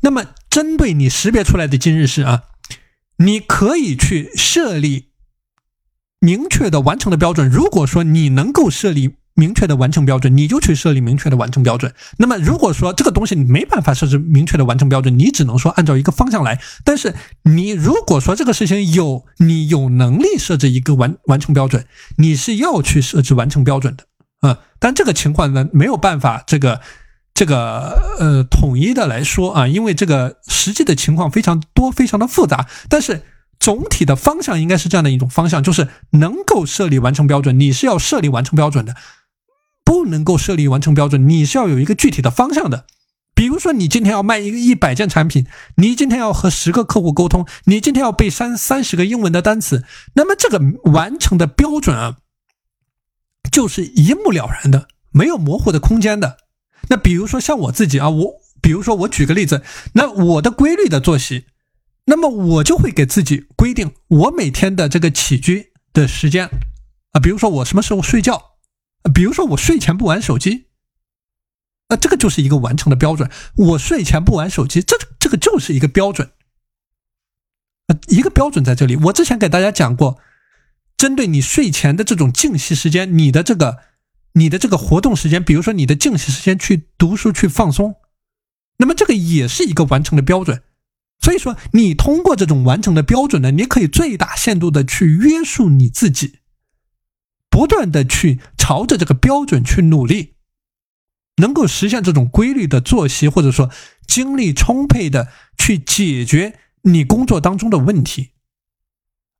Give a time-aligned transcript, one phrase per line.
[0.00, 2.42] 那么针对你识别出来的今日事啊，
[3.18, 5.10] 你可以去设立
[6.18, 7.48] 明确的完成的标准。
[7.48, 9.16] 如果说你能够设立。
[9.34, 11.94] 明确的完成标准，你就去设立明确的完成标准。
[12.18, 16.60] 那么，如果说这个东西你没办法设置明确的完成标准，你只能说按照一个方向来。
[16.84, 21.86] 但是，你如果说这个事情有你有能力设置一个完完成标准，
[22.18, 24.04] 你是要去设置完成标准的
[24.46, 24.58] 啊。
[24.78, 26.82] 但这个情况呢，没有办法这个
[27.40, 32.68] 这个呃统一的来说啊，因为这个实际的情况非常多，非常的复杂。
[32.90, 33.22] 但是。
[33.62, 38.94] 总体的方向应该是这样的一种方向，就是能够设立完成标准，你是要设立完成标准的；
[39.84, 42.86] 不能够设立完成标准，你是要有一个具体的方向的。
[43.34, 45.46] 比如说，你今天要卖一个一百件产品，
[45.76, 50.58] 你今天要和十个客户沟通，你今天要背三三十个英文的单词，那么这个
[50.90, 52.16] 完成的标准啊，
[53.52, 56.38] 就是一目了然的，没有模糊的空间的。
[56.90, 59.62] 那比如说像我自己啊，我比如说我举个例子，
[59.94, 61.46] 那我的规律的作息。
[62.06, 66.46] 那么我就会给自己规定我每天的这个起居的时间
[67.12, 68.56] 啊，比如说我什么时候睡觉，
[69.14, 70.66] 比如说我睡前不玩手机，
[71.86, 73.30] 啊这个就是一个完成的标准。
[73.54, 76.32] 我睡前不玩手机，这这个就是一个标准，
[77.86, 78.96] 啊一个标准在这里。
[78.96, 80.18] 我之前给大家讲过，
[80.96, 83.78] 针对你睡前的这种静息时间，你的这个
[84.32, 87.96] 你的这个活动时间，比如说你的静息时间去读书去放松，
[88.76, 90.62] 那么这个也是一个完成的标准。
[91.20, 96.38] 所以说，你通过这种完成的标准呢，你可以最大限度的去约束你自己，
[97.50, 100.36] 不断的去朝着这个标准去努力，
[101.36, 103.70] 能够实现这种规律的作息，或者说
[104.06, 108.30] 精力充沛的去解决你工作当中的问题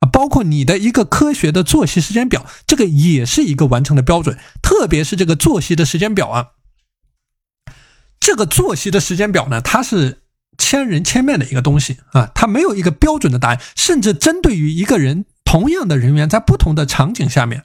[0.00, 4.38] 啊，包括你的一个科学的作息时间表，这个也是一个完成的标准。
[4.62, 6.48] 特别是这个作息的时间表啊，
[8.20, 10.22] 这个作息的时间表呢，它是。
[10.60, 17.62] 千人千面的一个东西啊，它没有一个标准的答案，甚至针对于一个人同样的人员，在不同的场景下面，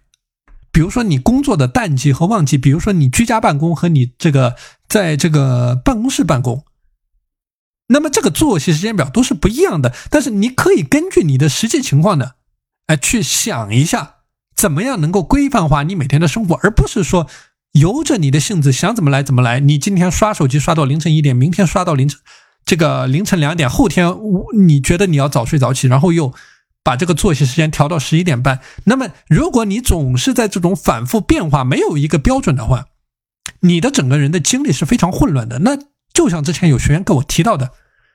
[0.72, 4.56] 比如说你工作的淡季和旺季，比如说你居家办公和你这个
[4.88, 6.64] 在这个办公室办公，
[7.94, 9.94] 那么这个作息时间表都是不一样的。
[10.10, 12.32] 但是你可以根据你的实际情况呢，
[12.88, 14.16] 哎，去想一下
[14.56, 17.28] 怎么样能够规范化你每天的生活，而不是说
[17.72, 19.60] 由着你的性子想怎么来怎么来。
[19.60, 22.20] 你今天刷手机刷到凌晨一点，明天刷到凌晨。
[22.66, 24.08] 这个凌晨两点，后天
[24.58, 26.34] 你觉得你要早睡早起，然后又
[26.82, 28.62] 把这个作息时间调到十一点半。
[28.86, 32.86] 那么，如果你总是在这种反复变化，没有一个标准的话，
[33.60, 35.60] 你的整个人的精力是非常混乱的。
[35.60, 35.78] 那
[36.14, 37.72] 就像之前有学员跟我提到的，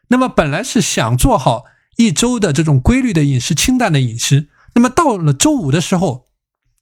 [0.09, 1.65] 那么本来是想做好
[1.97, 6.27] 一周的这种规律的饮食、清淡的饮食，那么到了周五的时候，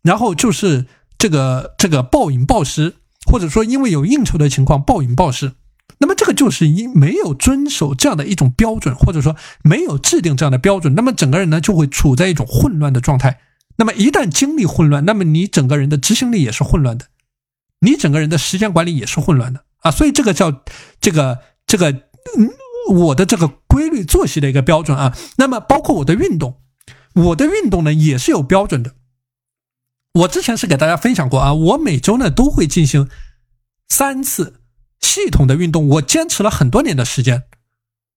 [0.03, 0.87] 然后就是
[1.19, 2.97] 这个这个暴饮暴食，
[3.31, 5.53] 或者说因为有应酬的情况暴饮暴食。
[5.99, 13.41] 那么这个就是因没有遵守这样的一种标准，或者说没有制定这样的标准，那么整个人呢就会处在一种混乱的状态。
[13.79, 17.07] 那么一旦精力混乱，那么你整个人的执行力也是混乱的，
[17.81, 19.91] 你整个人的时间管理也是混乱的啊。
[19.91, 20.65] 所以这个叫
[21.01, 22.51] 这个这个嗯，
[22.89, 25.17] 我的这个规律作息的一个标准啊。
[25.37, 26.61] 那么包括我的运动，
[27.15, 28.95] 我的运动呢也是有标准的。
[30.15, 33.09] 我之前是给大家分享过啊，我每周呢都会进行
[33.89, 34.61] 三次。
[34.99, 37.45] 系统的运动，我坚持了很多年的时间，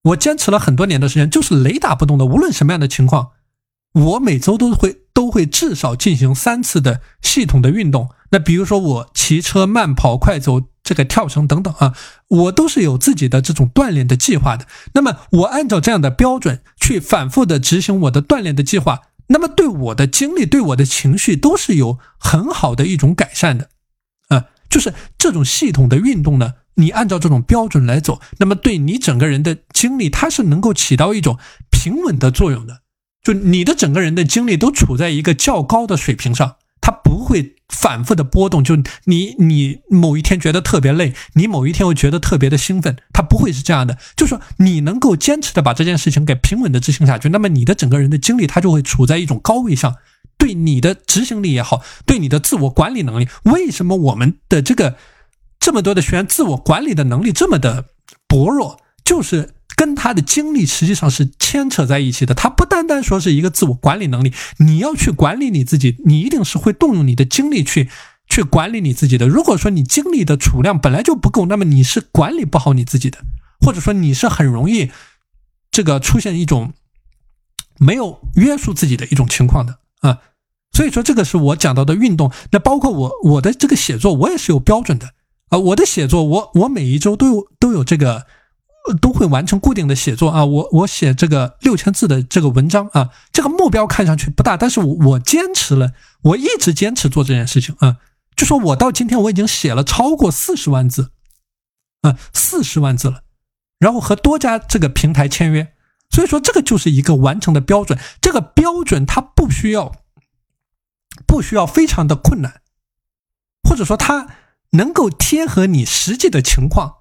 [0.03, 2.25] 我坚持了很多年的时间，就是雷打不动的。
[2.25, 3.31] 无论什么样的情况，
[3.93, 8.09] 我每周都会都会至少进行三次的系统的运动。
[8.31, 11.93] 那比如说我骑车、慢跑、快走、这个跳绳等等啊，
[12.29, 14.65] 我都是有自己的这种锻炼的计划的。
[14.95, 23.69] 那么我按照这样的标准去反复的执行我的锻炼的计划，那么对我的精力、对我的情绪都是有很好的一种改善的
[24.29, 24.45] 啊。
[24.67, 26.55] 就是这种系统的运动呢。
[26.75, 31.37] 你按照这种标准来走，那么对你整个人的精力，它是能够起到一种
[31.69, 32.81] 平稳的作用的。
[33.21, 38.63] 就你的整个人的精力都处在一个较高的水平上，它不会反复的波动。
[38.63, 38.75] 就
[39.05, 43.97] 你你某一天觉得特别累，你某一天又觉得特别的兴奋，它不会是这样的。
[44.17, 49.95] 就说你能够坚持的把这件事情给平稳的执行下去，那么你的整个人的精力它就会处在一种高位上。
[50.37, 54.95] 对你的执行力也好，对你的自我管理能力，为什么我们的这个？
[55.61, 57.87] 这么多的学员自我管理的能力这么的
[58.29, 62.35] 薄弱，就是跟他的精力实际上是牵扯在一起的。
[62.35, 67.89] 他不单单说是一个自我管理能力，你要去管理你自己，你一定是会动用你的精力去
[68.27, 69.29] 去管理你自己的。
[69.29, 73.19] 如果说你精力的储量本来就不够，那么你是管理不好你自己的，
[73.61, 74.91] 或者说你是很容易
[75.71, 76.73] 这个出现一种
[77.77, 80.19] 没有约束自己的一种情况的啊。
[80.73, 82.29] 所以说，这个是我讲到的运动。
[82.51, 85.13] 那包括我我的这个写作，我也是有标准的。
[85.47, 88.27] 啊，我的写作，我我每一周都有都有这个
[89.01, 90.45] 都会完成固定的写作啊。
[90.45, 97.97] 我我写这个六千字的这个文章啊，这个目标看上去不大，但是我我坚持了，我一直坚持做这件事情啊。
[98.35, 101.11] 就说我到今天我已经写了超过四十万字，
[102.01, 103.23] 啊，四十万字了，
[103.79, 105.73] 然后和多家这个平台签约，
[106.09, 107.99] 所以说这个就是一个完成的标准。
[108.21, 109.91] 这个标准它不需要，
[111.27, 112.61] 不需要非常的困难，
[113.67, 114.27] 或者说它
[114.71, 116.98] 能够贴合你实际的情况，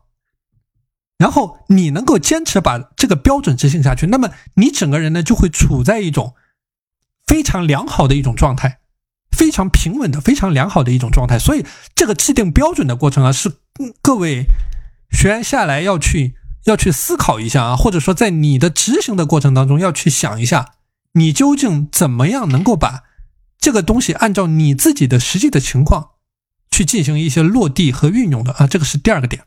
[1.18, 6.34] 然后你能够坚持把这个标准执行下去，那么你整个人呢就会处在一种
[7.26, 8.78] 非常良好的一种状态。
[9.30, 13.58] 非常平稳的、非常良好的一种状态，所以这个制定标准的过程啊，是
[14.02, 14.46] 各位
[15.12, 16.34] 学员下来要去
[16.64, 20.72] 要去思考一下啊，或者说在你的执行的过程当中要去想一下，
[21.12, 23.04] 你究竟怎么样能够把
[23.60, 26.12] 这个东西按照你自己的实际的情况
[26.72, 29.44] 去进行一些落地和运用的啊，这个是第二个点。